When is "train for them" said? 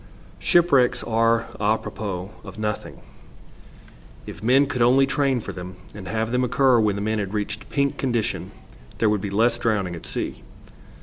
5.05-5.75